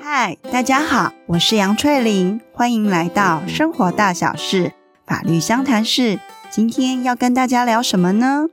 [0.00, 4.72] 嗨，大家好，我是杨翠玲，欢迎来到生活大小事
[5.06, 6.18] 法律相谈室。
[6.50, 8.46] 今天要跟大家聊什么呢？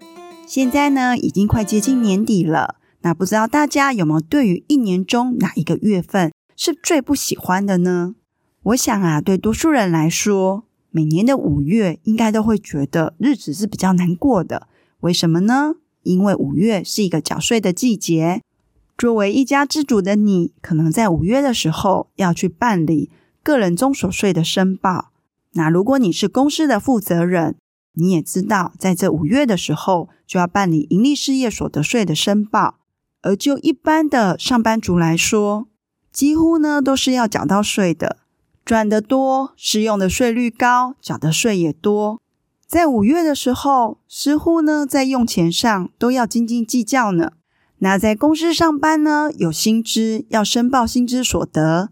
[0.46, 8.16] 现在呢，已经快接近年底了，那不知道大家有没有对于一年中哪一个月份是最不喜欢的呢？
[8.64, 14.68] 我想啊，对多数人来说，每年的五月应该都会觉得日子是比较难过的。
[15.00, 15.76] 为什么呢？
[16.04, 18.42] 因为五月是一个缴税的季节。
[19.02, 23.10] 作为一家之主的你，可能在五月的时候要去办理
[23.42, 25.10] 个人综所税的申报。
[25.54, 27.56] 那如果你是公司的负责人，
[27.94, 32.76] 你也知道，在这五月的时候就要办理盈利事业所得税的申报。
[33.24, 35.66] 而就一般的上班族来说，
[36.14, 38.18] 几乎呢都是要缴到税的，
[38.64, 42.22] 赚得多，适用的税率高，缴的税也多。
[42.68, 47.32] 在五月的时候，似乎呢在用钱上都要斤斤计较呢。
[47.84, 51.90] 那在公司上班呢，有薪资要申报薪资所得。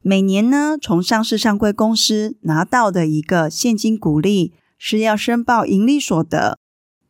[0.00, 6.58] 每年呢，从上市上柜公司拿到的一个现金股利是要申报营利所得。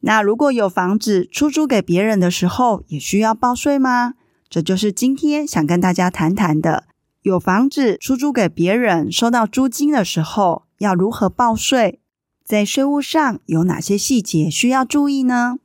[0.01, 4.15] 那如果有房子出租给别人的时候，也需要报税吗？
[4.49, 6.85] 这就是今天想跟大家谈谈的。
[7.21, 12.01] 有房子出租给别人，收到租金的时候，要如何报税？
[12.43, 15.59] 在税务上有哪些细节需要注意呢？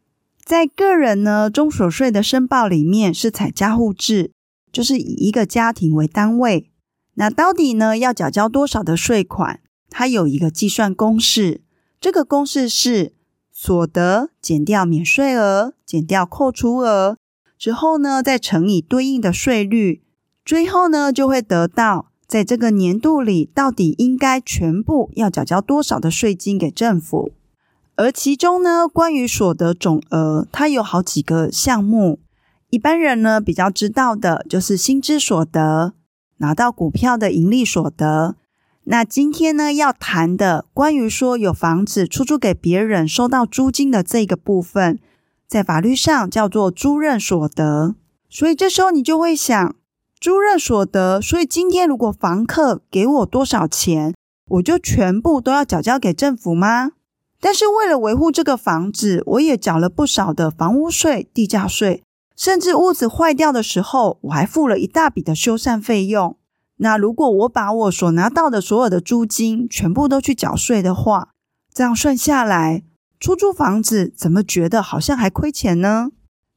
[0.48, 4.32] 在个人呢，中所税的申报里面是采家户制，
[4.72, 6.72] 就是以一个家庭为单位。
[7.16, 9.60] 那到底呢要缴交多少的税款？
[9.90, 11.60] 它有一个计算公式，
[12.00, 13.12] 这个公式是
[13.52, 17.18] 所得减掉免税额减掉扣除额
[17.58, 20.02] 之后呢，再乘以对应的税率，
[20.46, 27.34] 最后呢就会得到在这个年度里到底应该全部要缴交多少的税金给政府。
[27.98, 32.20] 而其中呢，关于所得总额，它有好几个项目。
[32.70, 35.94] 一般人呢比较知道的就是薪资所得、
[36.38, 38.36] 拿到股票的盈利所得。
[38.84, 45.00] 那今天呢要谈的关于说有房子出租给别人收到租金的这个部分，
[45.48, 47.96] 在法律上叫做租任所得。
[48.30, 49.76] 所以这时候你就会想，
[50.20, 54.14] 租任所得，所以今天如果房客给我多少钱，
[54.50, 56.92] 我就全部都要缴交给政府吗？
[57.40, 62.04] 但是为了维护这个房子，我也缴了不少的房屋税、地价税，
[62.36, 66.36] 甚至屋子坏掉的时候，我还付了一大笔的修缮费用。
[66.78, 71.30] 那如果我把我所拿到的所有的租金全部都去缴税的话，
[71.74, 72.84] 这样算下来，
[73.20, 76.10] 出租房子怎么觉得好像还亏钱呢？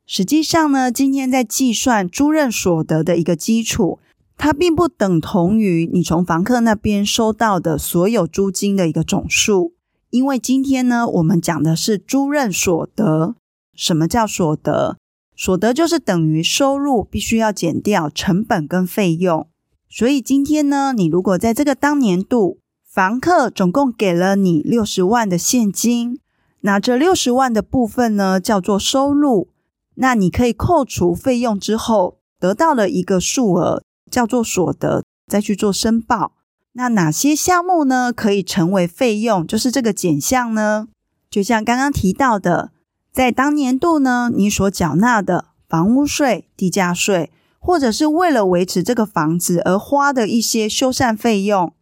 [0.06, 3.98] 实际上呢，今天在计算租任所得的一个基础，
[4.36, 9.74] 它并不等同于你从房客那边收到的所有租金的一个总数。
[10.10, 13.36] 因为今天呢，我们讲的是租任所得。
[13.74, 14.98] 什么叫所得？
[15.36, 19.46] 所得就是等于收入必须要减掉成本跟费用。
[19.88, 26.18] 所以今天呢，你如果在这个当年度，房客总共给了你六十万的现金，
[26.60, 29.48] 那这六十万的部分呢，叫做收入。
[29.94, 36.32] 那你可以扣除费用之后，得到了一个数额，叫做所得，再去做申报。
[36.74, 39.46] 那哪些项目呢，可以成为费用？
[39.46, 40.86] 就是这个减项呢？
[41.28, 42.70] 就像刚刚提到的，
[43.12, 51.72] 在当年度呢，你所缴纳的房屋税、地价税，或者是为了维持这个房子而花的一些修缮费用，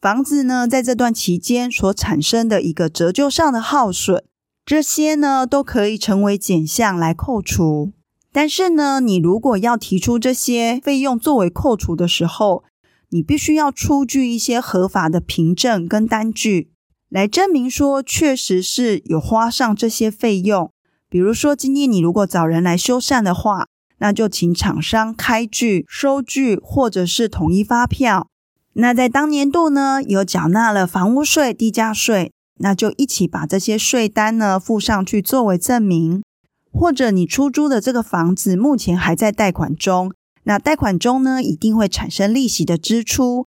[0.00, 4.24] 房子呢，在这段期间所产生的一个折旧上的耗损，
[4.64, 7.92] 这些呢，都可以成为减项来扣除。
[8.32, 12.64] 但是呢，你如果要提出这些费用作为扣除的时候，
[13.10, 16.70] 你必须要出具一些合法的凭证跟单据，
[17.08, 20.70] 来证明说确实是有花上这些费用。
[21.08, 23.66] 比如说，今天你如果找人来修缮的话，
[23.98, 28.28] 那就请厂商开具收据或者是统一发票。
[28.74, 36.22] 那在当年度呢，有缴纳了房屋税、地价税，那就一起把这些税单呢附上去作为证明。
[36.70, 40.12] 或者你出租的这个房子目前还在贷款中。
[40.48, 43.44] 那贷款中呢，一定会产生利息的支出，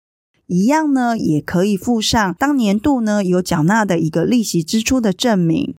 [0.46, 5.74] 一样呢，也可以附上当年度呢有缴纳的一个利息支出的证明。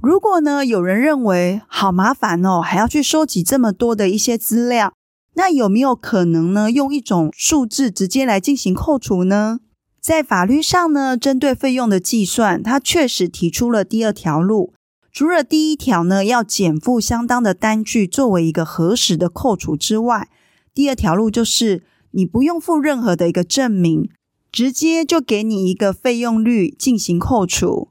[0.00, 4.94] 如果呢有人认为好麻烦哦，还要去收集这么多的一些资料，
[5.34, 9.60] 那有没有可能呢用一种数字直接来进行扣除呢？
[10.00, 14.72] 在法律上呢，针对费用的计算，它确实提出了第二条路，
[15.12, 20.30] 除了第一条呢要减负相当的单据作为一个核实的扣除之外，
[20.74, 24.10] 第二条路就是你不用付任何的一个证明，
[24.50, 27.90] 直接就给你一个费用率进行扣除。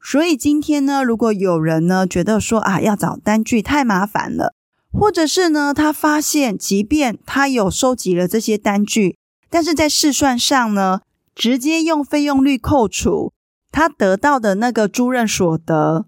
[0.00, 4.54] 所以今天呢，如果有人呢觉得说啊要找单据太麻烦了，
[4.90, 9.16] 或者是呢，他发现即便他有收集了这些单据，
[9.48, 11.02] 但是在试算上呢，
[11.34, 13.32] 直接用费用率扣除，
[13.70, 16.06] 他得到的那个租赁所得，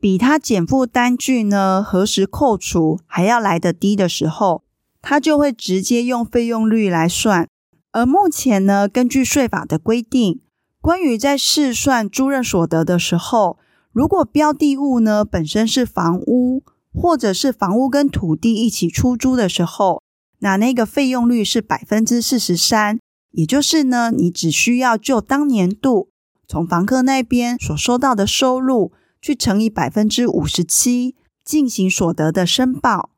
[0.00, 4.64] 比他减负单据呢核实扣除还要来得低的时候，
[5.08, 7.46] 他就会直接用费用率来算。
[7.92, 10.40] 而目前呢，根据税法的规定，
[10.80, 13.56] 关于在试算租赁所得的时候，
[13.92, 20.02] 如果标的物呢本身是房屋，或者是房屋跟土地一起出租的时候，
[20.40, 22.98] 那那个费用率是百分之四十三，
[23.30, 26.08] 也就是呢，你只需要就当年度
[26.48, 28.90] 从房客那边所收到的收入
[29.22, 31.14] 去乘以百分之五十七，
[31.44, 33.10] 进行所得的申报。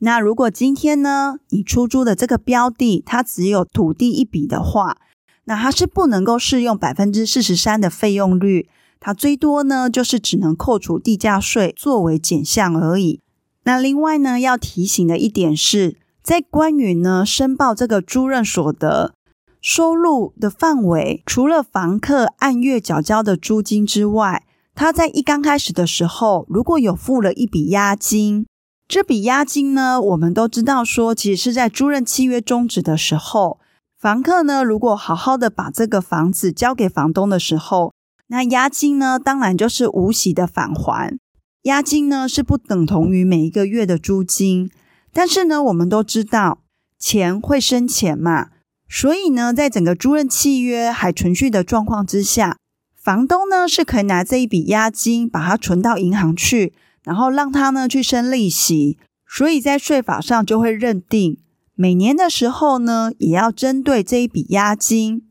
[0.00, 4.98] 那如果今天呢，你出租的这个标的它只有土地一笔的话，
[5.44, 8.68] 那它是不能够适用百分之四十三的费用率，
[9.00, 13.20] 它最多呢就是只能扣除地价税作为减项而已。
[13.64, 19.14] 那另外呢，要提醒的一点是，在关于呢申报这个租赁所得
[19.62, 24.44] 收入的范围，除了房客按月缴交的租金之外，
[24.74, 28.46] 他在一刚开始的时候，如果有付了一笔押金。
[28.88, 33.58] 这笔押金呢，我们都知道说，其实是在租赁契约终止的时候，
[33.98, 37.92] 房客呢如果好好的把这个房子交给房东的时候，
[38.28, 41.18] 那押金呢当然就是无息的返还。
[41.62, 44.70] 押金呢是不等同于每一个月的租金，
[45.12, 46.60] 但是呢我们都知道
[46.96, 48.50] 钱会生钱嘛，
[48.88, 52.56] 所以呢在整个租赁契约还存续的状况之下，
[52.94, 56.72] 房东呢是可以拿这一笔押金把它存到银行去。
[57.06, 61.38] 然后让他呢去生利息，所以在税法上就会认定，
[61.76, 65.22] 每年的时候呢，也要针对这一笔押金，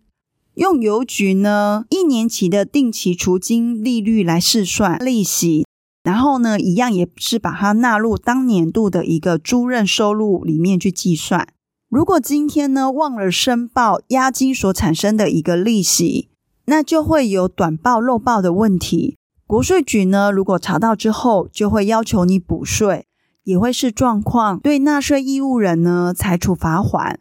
[0.53, 5.67] 用邮局呢一年期的定期除金利率来试算利息，
[6.01, 11.49] 然后呢，一样也是把它纳入当年度的一个租赁收入里面去计算。
[11.89, 16.29] 如果今天呢忘了申报押金所产生的一个利息，
[16.67, 19.17] 那就会有短报漏报的问题。
[19.47, 23.05] 国税局呢，如果查到之后，就会要求你补税，
[23.43, 27.19] 也会视状况对纳税义务人呢裁处罚款。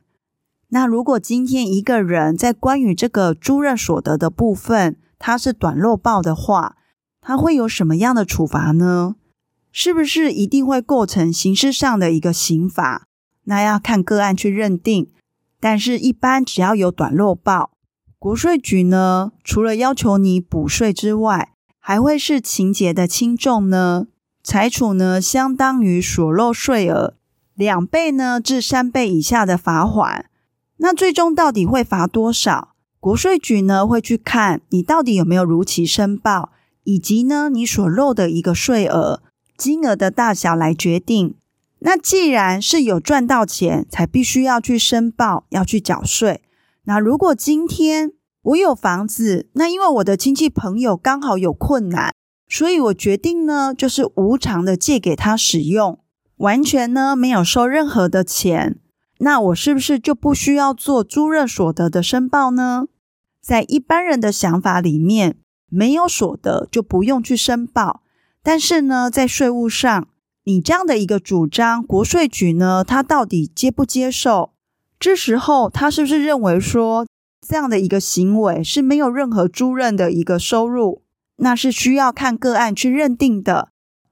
[0.69, 6.76] 那如果今天一个人在关于这个租赁所得的部分，他是短漏报的话，
[7.21, 9.17] 他会有什么样的处罚呢？
[9.71, 13.06] 是不是一定会构成刑事上的一个刑罚？
[13.44, 15.11] 那要看个案去认定。
[15.61, 17.73] 但是，一般只要有短漏报，
[18.19, 21.54] 国税局呢，除了要求你补税之外，
[21.87, 24.07] 还会是情节的轻重呢？
[24.43, 27.13] 裁处呢，相当于所漏税额
[27.53, 30.31] 两倍呢至三倍以下的罚款。
[30.79, 32.75] 那最终到底会罚多少？
[32.99, 36.53] 国税局呢会去看你到底有没有如期申报，
[36.85, 39.21] 以及呢你所漏的一个税额
[39.59, 41.35] 金额的大小来决定。
[41.81, 46.41] 那既然是有赚到钱才必须要去申报，要去缴税。
[46.85, 48.13] 那如果今天
[48.44, 52.12] 我有房子，那因为我的亲戚朋友刚好有困难，
[52.46, 55.99] 所以我决定呢，就是无偿的借给他使用，
[56.37, 58.79] 完全呢没有收任何的钱。
[59.20, 62.88] 那我是不是就不需要做租赁所得的申报呢？
[63.41, 65.38] 在一般人的想法里面，
[65.70, 68.02] 没有所得就不用去申报。
[68.43, 70.08] 但是呢，在税务上，
[70.45, 74.50] 你这样的一个主张，国税局呢，他到底接不接受？
[75.00, 77.07] 这时候他是不是认为说，
[77.47, 81.03] 这样的一个行为是没有任何租任的一个收入，
[81.37, 83.69] 那是需要看个案去认定的。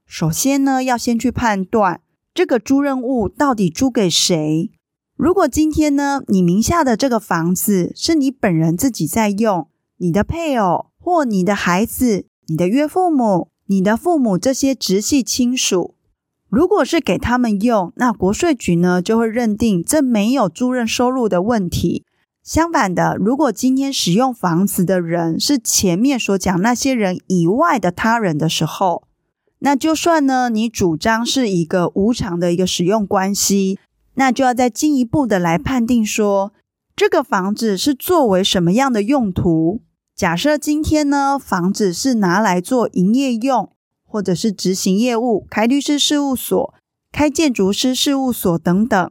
[0.07, 2.03] 首先呢，要先去判断
[2.35, 4.71] 这个租任物到底租给谁。
[5.17, 15.95] 如果今天呢，你名下的这个房子是你本人自己在用，你的配偶或你的孩子、你的岳父母、你的父母这些直系亲属，
[16.49, 22.05] 如果是给他们用，那国税局呢就会认定这没有租赁收入的问题。
[22.42, 29.04] 相反的，如果今天使用房子的人是前面所讲那些人以外的他人的时候，
[29.61, 33.78] 那就算呢，你主张是一个无偿的一个使用关系，
[34.14, 36.52] 那就要再进一步的来判定说，
[36.96, 39.80] 这个房子是作为什么样的用途。
[40.16, 43.70] 假设今天呢，房子是拿来做营业用，
[44.04, 46.75] 或者是执行业务，开律师事务所、
[47.12, 49.11] 开建筑师事务所等等。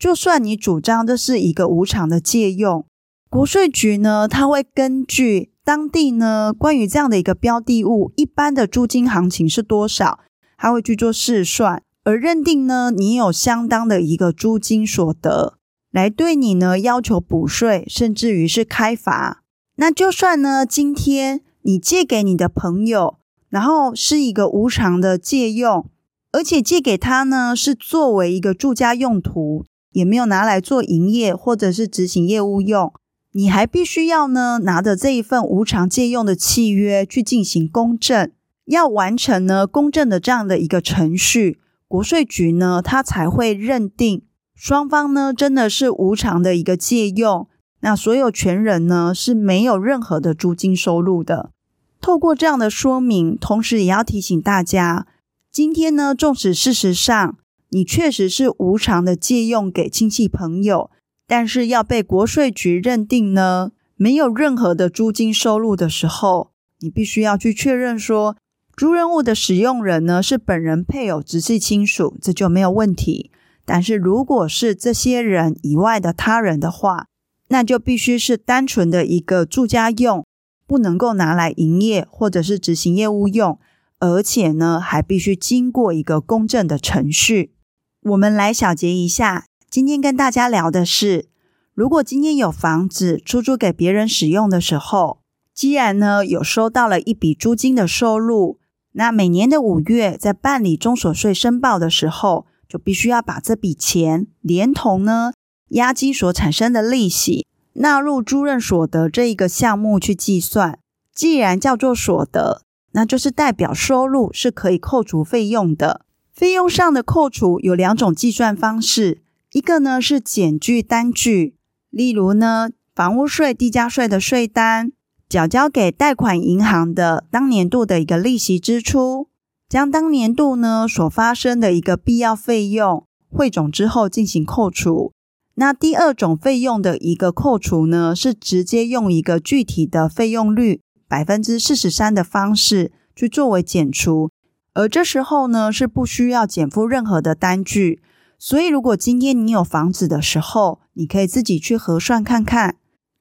[0.00, 2.86] 就算你主张这是一个无偿的借用，
[3.28, 10.20] 国税局呢，它会根据当地呢关于这样的一个标的物一般的租金行情是多少，
[10.56, 15.58] 它会去做试算，而认定呢你有相当的一个租金所得，
[15.92, 19.42] 来对你呢要求补税，甚至于是开罚。
[19.76, 23.18] 那就算呢今天你借给你的朋友，
[23.50, 25.90] 然后是一个无偿的借用。
[26.32, 32.92] 而且借给他呢是作为一个住家用途，也没有拿来做营业或者是执行业务用，
[33.32, 38.30] 你还必须要呢拿着这一份无偿借用的契约去进行公证，
[38.66, 44.22] 要完成呢公证的这样的一个程序，国税局呢他才会认定
[44.54, 47.48] 双方呢真的是无偿的一个借用。
[47.82, 51.50] 那所有权人呢是没有任何的租金收入的。
[51.98, 55.06] 透过这样的说明，同时也要提醒大家，
[55.50, 57.36] 今天呢，纵使事实上
[57.70, 60.90] 你确实是无偿的借用给亲戚朋友，
[61.26, 66.50] 但是要被国税局认定呢没有任何的租金收入的时候，
[66.80, 68.36] 你必须要去确认说，
[68.76, 73.30] 租赁物的使用人呢是本人配偶、直系亲属，这就没有问题。
[73.64, 77.06] 但是如果是这些人以外的他人的话，
[77.48, 80.26] 那就必须是单纯的一个住家用，
[80.66, 83.60] 不能够拿来营业或者是执行业务用，
[84.00, 87.52] 而且呢，还必须经过一个公证的程序。
[88.02, 91.28] 我们来小结一下，今天跟大家聊的是，
[91.74, 95.20] 如果今天有房子出租给别人使用的时候，
[95.52, 98.58] 既然呢有收到了一笔租金的收入，
[98.92, 105.32] 那每年的五月在办理中所税申报的时候，就必须要把这笔钱连同呢。
[105.68, 110.78] 押金所产生的利息纳入租赁所得这一个项目去计算，
[111.14, 116.06] 既然叫做所得，那就是代表收入是可以扣除费用的。
[116.32, 119.22] 费用上的扣除有两种计算方式，
[119.52, 121.56] 一个呢是减去单据，
[121.90, 124.92] 例如呢房屋税、地价税的税单，
[125.28, 129.28] 缴交给贷款银行的当年度的一个利息支出，
[129.68, 135.12] 将当年度呢所发生的一个必要费用汇总之后进行扣除。
[135.56, 144.30] 那第二种费用的一个扣除呢，是直接用一个具体的费用率百分之四十三的方式去作为减除，
[144.74, 148.02] 而这时候呢是不需要减负任何的单据。
[148.38, 152.76] 所以，如果今天你有房子的时候，你可以自己去核算看看，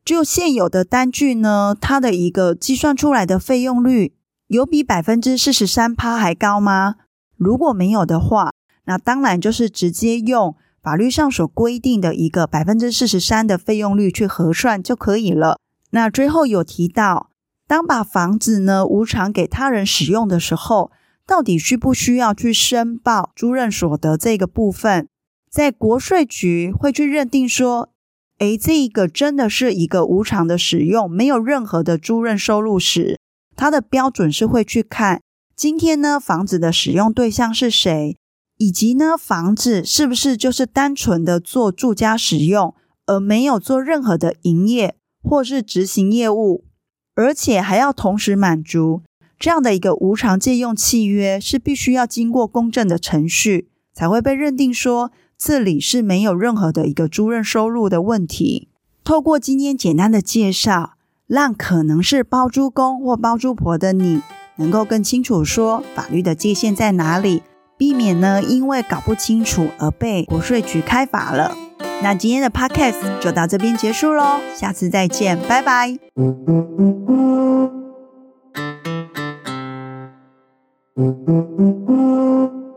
[0.06, 4.14] 就现有的单据呢，它的一个计算出来的费用率
[4.48, 6.96] 有比百分之四十三趴还高吗？
[7.36, 8.52] 如果没有的话，
[8.86, 10.56] 那当然就是直接用。
[10.82, 15.60] 法律上所规定的一个百分之四十三的费用率去核算就可以了。
[15.90, 17.30] 那最后有提到，
[17.68, 20.90] 当把房子呢无偿给他人使用的时候，
[21.30, 25.08] 到底需不需要去申报租赁所得这个部分？
[25.48, 27.90] 在国税局会去认定说，
[28.40, 33.20] 诶，这一个真的是一个无偿的使用，没有任何的租赁收入时，
[33.56, 35.22] 它的标准是会去看
[35.56, 38.18] 今天呢房子的使用对象是谁。
[38.58, 42.74] 以及呢，房子是不是就是单纯的做住家使用，
[43.06, 46.66] 而没有做任何的营业或是执行业务，
[47.14, 49.04] 而且还要同时满足
[49.40, 58.68] 这样的一个无偿借用契约，是必须要经过公证的程序，才会被认定说这里是没有任何的一个租赁收入的问题。
[59.06, 64.22] 透过今天简单的介绍，让可能是包租公或包租婆的你，
[64.58, 67.42] 能够更清楚说法律的界限在哪里。
[67.78, 71.56] 避免呢，因为搞不清楚而被国税局开罚了。
[72.04, 75.98] 那今天的 podcast 就到这边结束喽，下次再见，拜拜。
[81.00, 82.69] Mm-hmm.